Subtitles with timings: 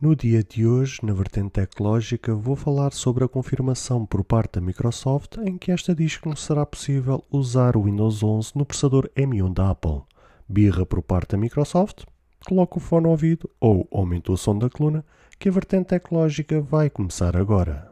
[0.00, 4.60] No dia de hoje, na vertente tecnológica, vou falar sobre a confirmação por parte da
[4.62, 9.10] Microsoft em que esta diz que não será possível usar o Windows 11 no processador
[9.14, 10.00] M1 da Apple.
[10.48, 12.04] Birra por parte da Microsoft,
[12.48, 15.04] coloca o fone ao ouvido ou aumenta o som da coluna,
[15.38, 17.90] que a vertente tecnológica vai começar agora.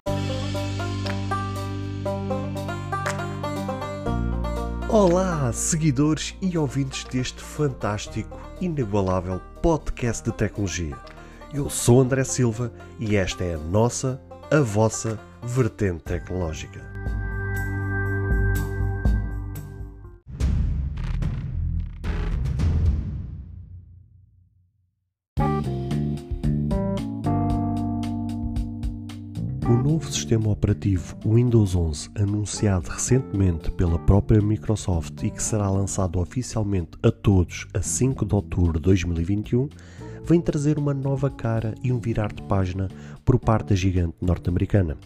[4.88, 10.96] Olá, seguidores e ouvintes deste fantástico, inigualável podcast de tecnologia.
[11.52, 12.70] Eu sou André Silva
[13.00, 14.20] e esta é a nossa,
[14.50, 16.86] a vossa vertente tecnológica.
[29.66, 36.18] O novo sistema operativo Windows 11, anunciado recentemente pela própria Microsoft e que será lançado
[36.20, 39.68] oficialmente a todos a 5 de outubro de 2021,
[40.24, 42.88] vem trazer uma nova cara e um virar de página
[43.24, 44.96] por parte da gigante norte-americana.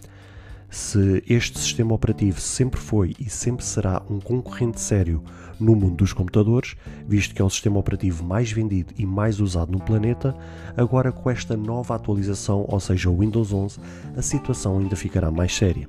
[0.73, 5.23] Se este sistema operativo sempre foi e sempre será um concorrente sério
[5.61, 9.71] no mundo dos computadores, visto que é o sistema operativo mais vendido e mais usado
[9.71, 10.35] no planeta,
[10.75, 13.79] agora com esta nova atualização, ou seja, o Windows 11,
[14.17, 15.87] a situação ainda ficará mais séria.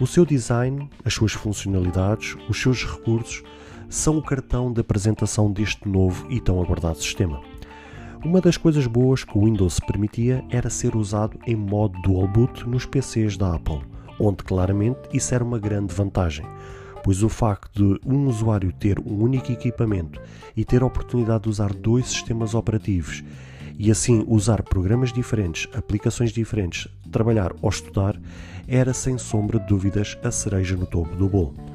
[0.00, 3.44] O seu design, as suas funcionalidades, os seus recursos
[3.88, 7.51] são o cartão de apresentação deste novo e tão aguardado sistema.
[8.24, 12.68] Uma das coisas boas que o Windows permitia era ser usado em modo dual boot
[12.68, 13.80] nos PCs da Apple,
[14.16, 16.46] onde claramente isso era uma grande vantagem,
[17.02, 20.20] pois o facto de um usuário ter um único equipamento
[20.56, 23.24] e ter a oportunidade de usar dois sistemas operativos
[23.76, 28.16] e assim usar programas diferentes, aplicações diferentes, trabalhar ou estudar,
[28.68, 31.71] era sem sombra de dúvidas a cereja no topo do bolo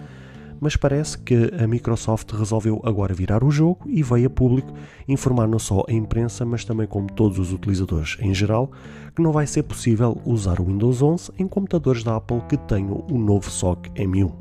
[0.59, 4.73] mas parece que a Microsoft resolveu agora virar o jogo e veio a público
[5.07, 8.71] informar não só a imprensa, mas também como todos os utilizadores em geral,
[9.15, 13.05] que não vai ser possível usar o Windows 11 em computadores da Apple que tenham
[13.09, 14.31] o novo SOC M1.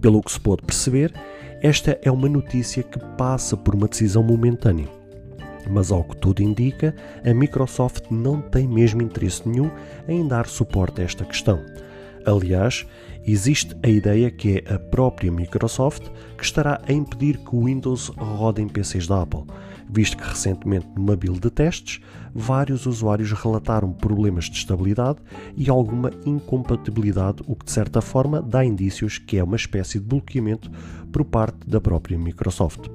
[0.00, 1.12] Pelo que se pode perceber,
[1.62, 4.88] esta é uma notícia que passa por uma decisão momentânea.
[5.70, 6.94] Mas ao que tudo indica,
[7.24, 9.70] a Microsoft não tem mesmo interesse nenhum
[10.08, 11.60] em dar suporte a esta questão.
[12.26, 12.86] Aliás,
[13.26, 18.08] existe a ideia que é a própria Microsoft que estará a impedir que o Windows
[18.16, 19.44] rode em PCs da Apple,
[19.88, 22.00] visto que recentemente numa build de testes,
[22.34, 25.18] vários usuários relataram problemas de estabilidade
[25.56, 30.06] e alguma incompatibilidade, o que de certa forma dá indícios que é uma espécie de
[30.06, 30.70] bloqueamento
[31.12, 32.88] por parte da própria Microsoft.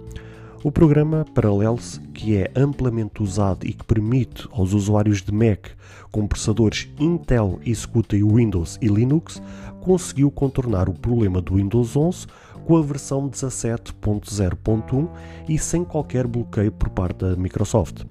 [0.64, 5.68] O programa Parallels, que é amplamente usado e que permite aos usuários de Mac
[6.12, 9.42] com processadores Intel executem Windows e Linux,
[9.82, 12.26] conseguiu contornar o problema do Windows 11
[12.66, 15.08] com a versão 17.0.1
[15.48, 18.04] e sem qualquer bloqueio por parte da Microsoft.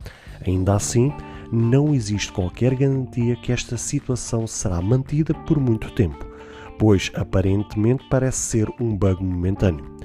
[0.46, 1.12] Ainda assim,
[1.52, 6.24] não existe qualquer garantia que esta situação será mantida por muito tempo,
[6.78, 9.96] pois aparentemente parece ser um bug momentâneo.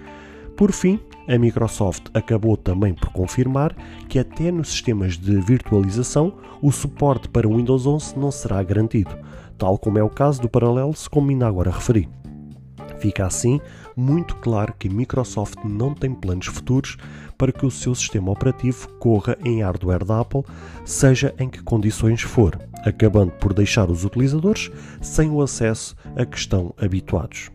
[0.58, 3.76] Por fim, a Microsoft acabou também por confirmar
[4.08, 9.18] que até nos sistemas de virtualização o suporte para o Windows 11 não será garantido,
[9.58, 12.10] tal como é o caso do Parallels, como ainda agora referi.
[13.00, 13.60] Fica assim
[13.96, 16.98] muito claro que Microsoft não tem planos futuros
[17.38, 20.44] para que o seu sistema operativo corra em hardware da Apple,
[20.86, 24.70] seja em que condições for, acabando por deixar os utilizadores
[25.02, 27.50] sem o acesso a que estão habituados.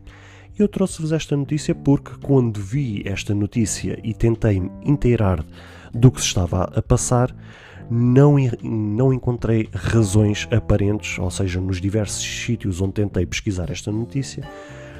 [0.58, 5.44] Eu trouxe-vos esta notícia porque, quando vi esta notícia e tentei me inteirar
[5.92, 7.34] do que se estava a passar,
[7.90, 14.48] não, não encontrei razões aparentes, ou seja, nos diversos sítios onde tentei pesquisar esta notícia,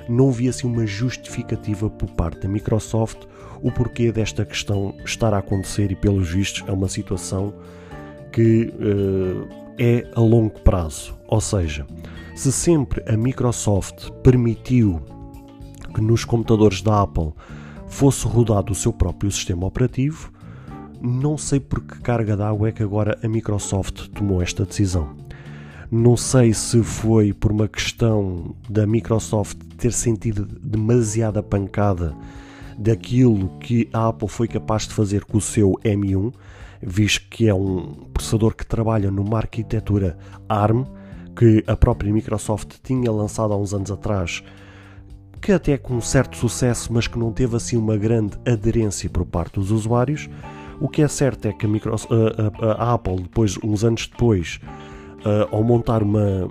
[0.07, 3.25] não vi assim uma justificativa por parte da Microsoft
[3.63, 7.55] o porquê desta questão estar a acontecer e, pelos vistos, é uma situação
[8.31, 11.17] que uh, é a longo prazo.
[11.27, 11.87] Ou seja,
[12.35, 15.16] se sempre a Microsoft permitiu
[15.97, 17.33] que nos computadores da Apple
[17.89, 20.31] fosse rodado o seu próprio sistema operativo,
[21.01, 25.17] não sei por que carga d'água é que agora a Microsoft tomou esta decisão.
[25.91, 32.15] Não sei se foi por uma questão da Microsoft ter sentido demasiada pancada
[32.77, 36.31] daquilo que a Apple foi capaz de fazer com o seu M1,
[36.83, 40.85] visto que é um processador que trabalha numa arquitetura ARM,
[41.35, 44.43] que a própria Microsoft tinha lançado há uns anos atrás
[45.47, 49.25] que até com um certo sucesso, mas que não teve assim uma grande aderência por
[49.25, 50.29] parte dos usuários.
[50.81, 54.09] O que é certo é que a, Microsoft, a, a, a Apple, depois, uns anos
[54.09, 54.59] depois,
[55.53, 56.51] ao montar uma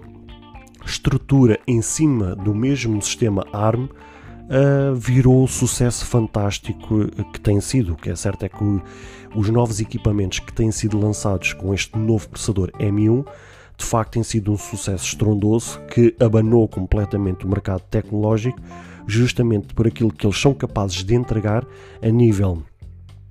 [0.85, 3.89] estrutura em cima do mesmo sistema ARM,
[4.95, 7.93] virou o sucesso fantástico que tem sido.
[7.93, 8.81] O que é certo é que
[9.35, 13.25] os novos equipamentos que têm sido lançados com este novo processador M1
[13.77, 18.59] de facto têm sido um sucesso estrondoso que abanou completamente o mercado tecnológico,
[19.07, 21.65] justamente por aquilo que eles são capazes de entregar
[22.01, 22.63] a nível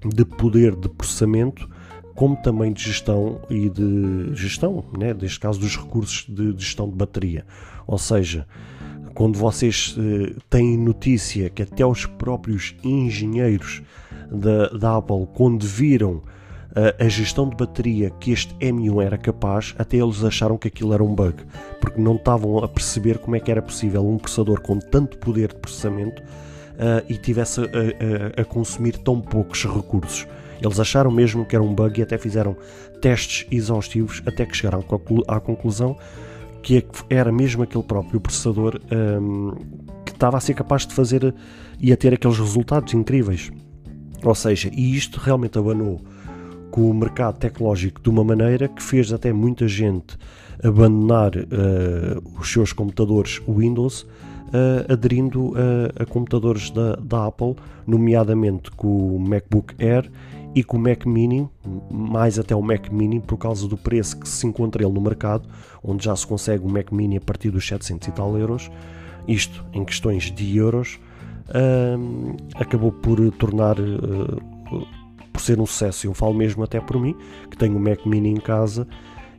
[0.05, 1.69] de poder de processamento,
[2.15, 6.95] como também de gestão e de gestão, né, neste caso dos recursos de gestão de
[6.95, 7.45] bateria.
[7.87, 8.47] Ou seja,
[9.15, 13.83] quando vocês eh, têm notícia que até os próprios engenheiros
[14.31, 16.23] da, da Apple, quando viram
[16.99, 21.05] a gestão de bateria que este M1 era capaz, até eles acharam que aquilo era
[21.05, 21.37] um bug,
[21.81, 25.49] porque não estavam a perceber como é que era possível um processador com tanto poder
[25.49, 30.27] de processamento uh, e tivesse a, a, a, consumir tão poucos recursos.
[30.61, 32.57] Eles acharam mesmo que era um bug e até fizeram
[33.01, 34.85] testes exaustivos até que chegaram
[35.29, 35.97] à conclusão
[36.65, 39.53] que era mesmo aquele próprio processador um,
[40.05, 41.35] que estava a ser capaz de fazer
[41.79, 43.53] e a ter aqueles resultados incríveis.
[44.23, 46.01] Ou seja, e isto realmente abanou
[46.75, 50.19] com o mercado tecnológico de uma maneira que fez até muita gente
[50.61, 55.55] abandonar uh, os seus computadores Windows, uh, aderindo uh,
[56.01, 57.55] a computadores da, da Apple,
[57.87, 60.11] nomeadamente com o MacBook Air
[60.53, 61.49] e com o Mac Mini,
[61.89, 65.49] mais até o Mac Mini, por causa do preço que se encontra ele no mercado,
[65.81, 68.69] onde já se consegue o Mac Mini a partir dos 700 e tal euros,
[69.29, 70.99] isto em questões de euros,
[72.57, 73.77] acabou por tornar,
[75.35, 76.07] por ser um sucesso.
[76.07, 77.17] Eu falo mesmo até por mim,
[77.51, 78.87] que tenho o Mac Mini em casa,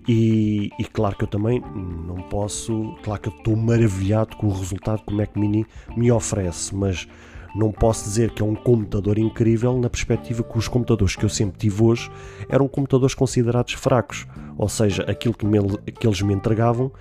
[0.07, 1.63] e, e, claro que eu também
[2.05, 5.65] não posso, claro que eu estou maravilhado com o resultado que o Mac Mini
[5.97, 7.07] me oferece, mas
[7.55, 11.29] não posso dizer que é um computador incrível na perspectiva que os computadores que eu
[11.29, 12.11] sempre tive hoje
[12.49, 14.27] eram computadores considerados fracos,
[14.57, 15.57] ou seja, aquilo que, me,
[15.97, 16.91] que eles me entregavam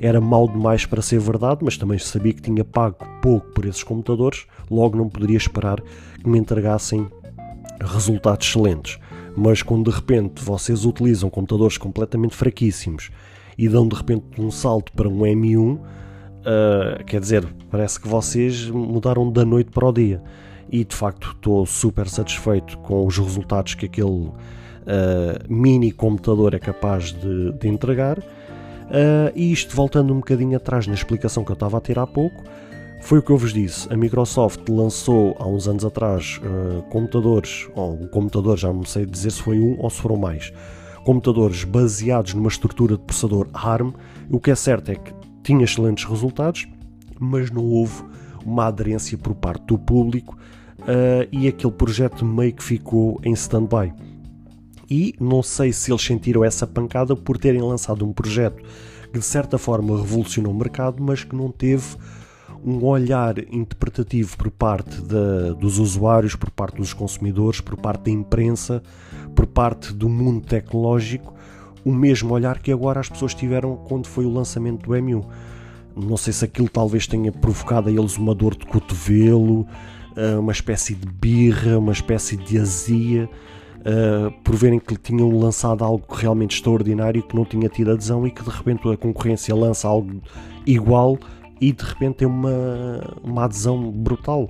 [0.00, 3.84] era mal demais para ser verdade, mas também sabia que tinha pago pouco por esses
[3.84, 7.06] computadores, logo não poderia esperar que me entregassem
[7.80, 8.98] resultados excelentes.
[9.36, 13.10] Mas quando de repente vocês utilizam computadores completamente fraquíssimos
[13.56, 15.78] e dão de repente um salto para um M1,
[16.38, 20.22] Uh, quer dizer, parece que vocês mudaram da noite para o dia.
[20.70, 24.34] E de facto estou super satisfeito com os resultados que aquele uh,
[25.48, 28.18] mini computador é capaz de, de entregar.
[28.18, 32.06] Uh, e isto, voltando um bocadinho atrás na explicação que eu estava a ter há
[32.06, 32.42] pouco,
[33.00, 33.92] foi o que eu vos disse.
[33.92, 36.40] A Microsoft lançou há uns anos atrás
[36.90, 40.52] computadores, ou um computador, já não sei dizer se foi um ou se foram mais,
[41.04, 43.92] computadores baseados numa estrutura de processador ARM.
[44.30, 45.12] O que é certo é que
[45.42, 46.68] tinha excelentes resultados,
[47.18, 48.02] mas não houve
[48.44, 50.36] uma aderência por parte do público
[50.80, 53.92] uh, e aquele projeto meio que ficou em stand-by.
[54.90, 58.62] E não sei se eles sentiram essa pancada por terem lançado um projeto
[59.12, 61.96] que de certa forma revolucionou o mercado, mas que não teve
[62.64, 65.00] um olhar interpretativo por parte
[65.58, 68.82] dos usuários, por parte dos consumidores, por parte da imprensa,
[69.34, 71.34] por parte do mundo tecnológico,
[71.84, 75.24] o mesmo olhar que agora as pessoas tiveram quando foi o lançamento do M1.
[75.96, 79.66] Não sei se aquilo talvez tenha provocado a eles uma dor de cotovelo,
[80.16, 83.28] eh, uma espécie de birra, uma espécie de azia,
[83.84, 88.30] eh, por verem que tinham lançado algo realmente extraordinário que não tinha tido adesão e
[88.30, 90.20] que de repente a concorrência lança algo
[90.66, 91.18] igual
[91.60, 92.50] e de repente tem uma,
[93.22, 94.48] uma adesão brutal.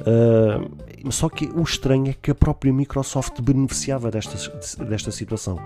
[0.00, 4.36] Uh, só que o estranho é que a própria Microsoft beneficiava desta,
[4.84, 5.58] desta situação,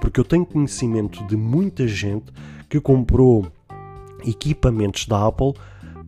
[0.00, 2.32] porque eu tenho conhecimento de muita gente
[2.68, 3.46] que comprou
[4.24, 5.54] equipamentos da Apple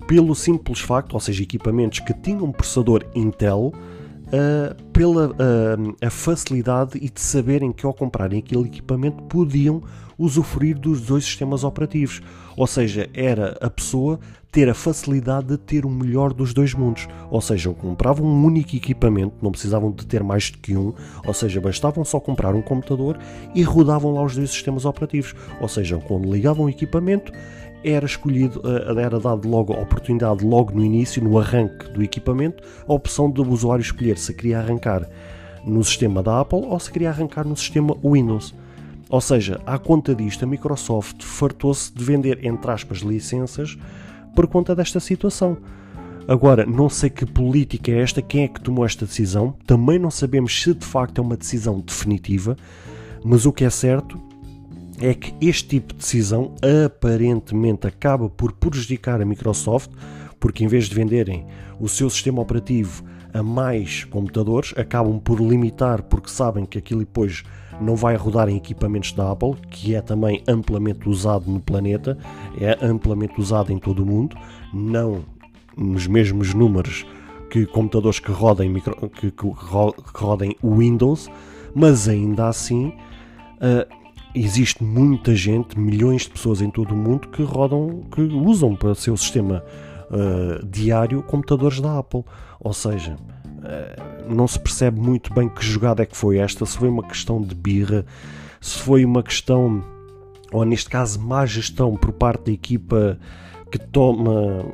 [0.06, 3.72] pelo simples facto, ou seja, equipamentos que tinham um processador Intel,
[4.26, 9.82] uh, pela uh, a facilidade e de saberem que ao comprarem aquele equipamento podiam
[10.18, 12.20] usufruir dos dois sistemas operativos.
[12.56, 14.18] Ou seja, era a pessoa
[14.50, 17.06] ter a facilidade de ter o melhor dos dois mundos.
[17.30, 20.94] Ou seja, compravam um único equipamento, não precisavam de ter mais do que um,
[21.26, 23.18] ou seja, bastavam só comprar um computador
[23.54, 25.34] e rodavam lá os dois sistemas operativos.
[25.60, 27.32] Ou seja, quando ligavam o equipamento,
[27.84, 32.62] era escolhido, eh, era dado logo a oportunidade, logo no início, no arranque do equipamento,
[32.88, 35.08] a opção do usuário escolher se queria arrancar
[35.64, 38.54] no sistema da Apple ou se queria arrancar no sistema Windows.
[39.08, 43.78] Ou seja, à conta disto, a Microsoft fartou-se de vender, entre aspas, licenças
[44.34, 45.56] por conta desta situação.
[46.28, 50.10] Agora, não sei que política é esta, quem é que tomou esta decisão, também não
[50.10, 52.56] sabemos se de facto é uma decisão definitiva,
[53.24, 54.20] mas o que é certo
[55.00, 56.54] é que este tipo de decisão
[56.86, 59.90] aparentemente acaba por prejudicar a Microsoft,
[60.40, 61.46] porque em vez de venderem
[61.78, 63.04] o seu sistema operativo
[63.36, 67.44] a mais computadores, acabam por limitar, porque sabem que aquilo depois
[67.80, 72.16] não vai rodar em equipamentos da Apple, que é também amplamente usado no planeta,
[72.58, 74.36] é amplamente usado em todo o mundo,
[74.72, 75.22] não
[75.76, 77.06] nos mesmos números
[77.50, 79.52] que computadores que rodem, micro, que, que,
[80.14, 81.28] rodem Windows,
[81.74, 83.94] mas ainda assim uh,
[84.34, 88.90] existe muita gente, milhões de pessoas em todo o mundo que rodam, que usam para
[88.90, 89.62] o seu sistema
[90.10, 92.24] uh, diário computadores da Apple.
[92.60, 96.76] Ou seja, uh, não se percebe muito bem que jogada é que foi esta, se
[96.76, 98.04] foi uma questão de birra,
[98.60, 99.84] se foi uma questão,
[100.52, 103.18] ou neste caso, má gestão por parte da equipa
[103.70, 104.64] que toma,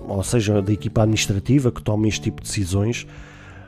[0.00, 3.06] ou seja, da equipa administrativa que toma este tipo de decisões.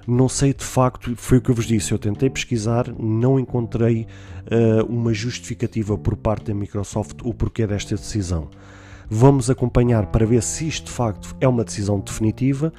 [0.07, 1.91] Não sei de facto, foi o que eu vos disse.
[1.91, 4.07] Eu tentei pesquisar, não encontrei
[4.47, 8.51] uh, uma justificativa por parte da Microsoft o porquê desta decisão.
[9.09, 12.73] Vamos acompanhar para ver se isto de facto é uma decisão definitiva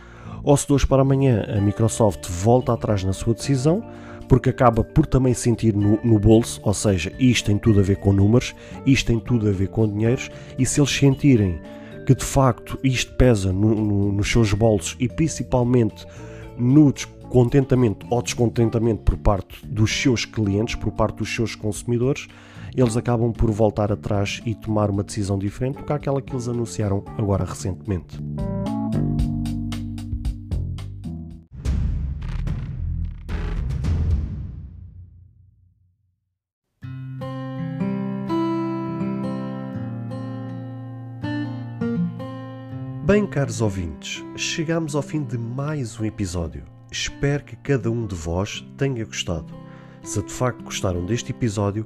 [0.43, 3.83] ou se de hoje para amanhã a Microsoft volta atrás na sua decisão,
[4.29, 7.97] porque acaba por também sentir no, no, bolso, ou seja, isto tem tudo a ver
[7.97, 8.55] com números,
[8.85, 11.59] isto tem tudo a ver com dinheiros, e se eles sentirem
[12.05, 16.05] que de facto isto pesa no, no, nos seus bolsos e principalmente
[16.57, 22.27] no descontentamento ou descontentamento por parte dos seus clientes, por parte dos seus consumidores,
[22.75, 26.47] eles acabam por voltar atrás e tomar uma decisão diferente do que aquela que eles
[26.47, 28.19] anunciaram agora recentemente.
[43.05, 46.63] Bem, caros ouvintes, chegamos ao fim de mais um episódio.
[46.91, 49.53] Espero que cada um de vós tenha gostado.
[50.03, 51.85] Se de facto gostaram deste episódio,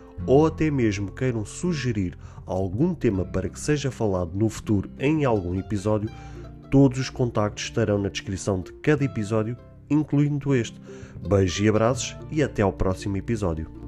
[0.25, 5.57] ou até mesmo queiram sugerir algum tema para que seja falado no futuro em algum
[5.59, 6.09] episódio,
[6.69, 9.57] todos os contactos estarão na descrição de cada episódio,
[9.89, 10.79] incluindo este.
[11.27, 13.80] Beijos e abraços e até ao próximo episódio.